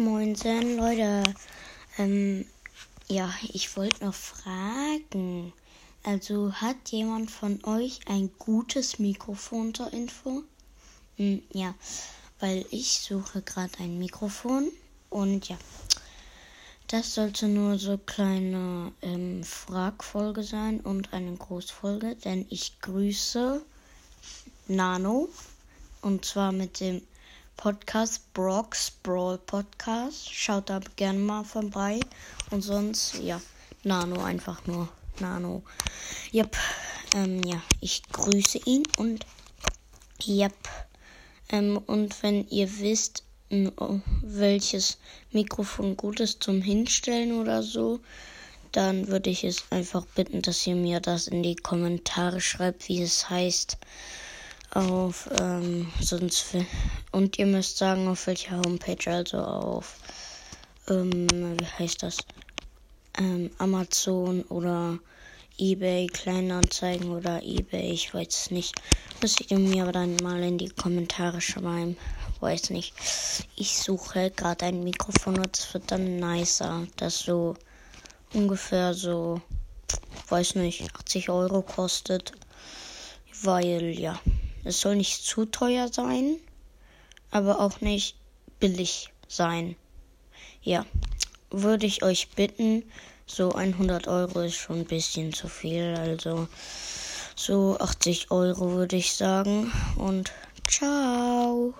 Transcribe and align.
Moinsen, 0.00 0.78
Leute. 0.78 1.22
Ähm, 1.98 2.46
ja, 3.08 3.30
ich 3.52 3.76
wollte 3.76 4.06
noch 4.06 4.14
fragen. 4.14 5.52
Also 6.02 6.54
hat 6.54 6.88
jemand 6.88 7.30
von 7.30 7.62
euch 7.64 8.00
ein 8.06 8.30
gutes 8.38 8.98
Mikrofon 8.98 9.74
zur 9.74 9.92
Info? 9.92 10.42
Hm, 11.16 11.42
ja, 11.52 11.74
weil 12.38 12.64
ich 12.70 13.00
suche 13.00 13.42
gerade 13.42 13.72
ein 13.80 13.98
Mikrofon 13.98 14.72
und 15.10 15.50
ja. 15.50 15.58
Das 16.86 17.14
sollte 17.14 17.46
nur 17.46 17.78
so 17.78 17.98
kleine 17.98 18.92
ähm, 19.02 19.44
Fragfolge 19.44 20.42
sein 20.44 20.80
und 20.80 21.12
eine 21.12 21.36
Großfolge, 21.36 22.16
denn 22.16 22.46
ich 22.48 22.80
grüße 22.80 23.60
Nano 24.66 25.28
und 26.00 26.24
zwar 26.24 26.52
mit 26.52 26.80
dem 26.80 27.02
Podcast 27.60 28.32
Brock's 28.32 28.90
Brawl 29.02 29.36
Podcast. 29.36 30.32
Schaut 30.32 30.70
da 30.70 30.80
gerne 30.96 31.18
mal 31.18 31.44
vorbei. 31.44 32.00
Und 32.50 32.62
sonst, 32.62 33.16
ja, 33.22 33.38
Nano 33.84 34.22
einfach 34.22 34.66
nur. 34.66 34.88
Nano. 35.18 35.62
Yep. 36.32 36.56
Ähm, 37.16 37.42
ja, 37.42 37.62
ich 37.82 38.02
grüße 38.12 38.60
ihn 38.64 38.84
und 38.96 39.26
yep. 40.26 40.54
Ähm, 41.50 41.76
und 41.86 42.22
wenn 42.22 42.48
ihr 42.48 42.78
wisst, 42.78 43.24
welches 43.50 44.96
Mikrofon 45.30 45.98
gut 45.98 46.20
ist 46.20 46.42
zum 46.42 46.62
Hinstellen 46.62 47.38
oder 47.38 47.62
so, 47.62 48.00
dann 48.72 49.08
würde 49.08 49.28
ich 49.28 49.44
es 49.44 49.64
einfach 49.68 50.06
bitten, 50.06 50.40
dass 50.40 50.66
ihr 50.66 50.76
mir 50.76 51.00
das 51.00 51.28
in 51.28 51.42
die 51.42 51.56
Kommentare 51.56 52.40
schreibt, 52.40 52.88
wie 52.88 53.02
es 53.02 53.28
heißt 53.28 53.76
auf 54.72 55.28
ähm, 55.40 55.90
sonst 56.00 56.54
und 57.12 57.38
ihr 57.38 57.46
müsst 57.46 57.78
sagen 57.78 58.08
auf 58.08 58.26
welcher 58.26 58.58
Homepage 58.58 59.10
also 59.10 59.38
auf 59.38 59.96
ähm, 60.88 61.28
wie 61.58 61.66
heißt 61.78 62.02
das? 62.02 62.18
Ähm, 63.18 63.50
Amazon 63.58 64.42
oder 64.44 64.98
eBay 65.58 66.06
Kleinanzeigen 66.06 67.10
oder 67.10 67.42
eBay 67.42 67.92
ich 67.92 68.14
weiß 68.14 68.28
es 68.28 68.50
nicht. 68.50 68.74
Müsst 69.20 69.50
ihr 69.50 69.58
mir 69.58 69.82
aber 69.82 69.92
dann 69.92 70.16
mal 70.16 70.42
in 70.42 70.58
die 70.58 70.70
Kommentare 70.70 71.40
schreiben. 71.40 71.96
Weiß 72.40 72.70
nicht. 72.70 72.94
Ich 73.56 73.76
suche 73.76 74.30
gerade 74.30 74.66
ein 74.66 74.84
Mikrofon 74.84 75.38
und 75.38 75.58
es 75.58 75.74
wird 75.74 75.90
dann 75.90 76.16
nicer. 76.16 76.86
Das 76.96 77.18
so 77.18 77.54
ungefähr 78.32 78.94
so 78.94 79.40
weiß 80.28 80.54
nicht 80.54 80.94
80 80.94 81.28
Euro 81.28 81.62
kostet 81.62 82.32
weil 83.42 83.98
ja 83.98 84.18
es 84.64 84.80
soll 84.80 84.96
nicht 84.96 85.24
zu 85.24 85.44
teuer 85.46 85.88
sein, 85.92 86.36
aber 87.30 87.60
auch 87.60 87.80
nicht 87.80 88.16
billig 88.58 89.10
sein. 89.28 89.76
Ja, 90.62 90.84
würde 91.50 91.86
ich 91.86 92.02
euch 92.02 92.28
bitten, 92.30 92.84
so 93.26 93.52
100 93.52 94.08
Euro 94.08 94.40
ist 94.40 94.56
schon 94.56 94.80
ein 94.80 94.84
bisschen 94.84 95.32
zu 95.32 95.48
viel, 95.48 95.94
also 95.96 96.48
so 97.36 97.78
80 97.78 98.30
Euro 98.30 98.72
würde 98.72 98.96
ich 98.96 99.14
sagen 99.14 99.72
und 99.96 100.32
ciao. 100.68 101.74